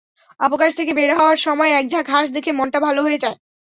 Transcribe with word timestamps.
অবকাশ 0.39 0.71
থেকে 0.75 0.91
বের 0.93 1.11
হওয়ার 1.17 1.37
সময় 1.37 1.71
একঝাঁক 1.71 2.05
হাঁস 2.09 2.27
দেখে 2.31 2.51
মনটা 2.51 2.79
ভালো 2.79 2.99
হয়ে 3.03 3.21
যায়। 3.23 3.37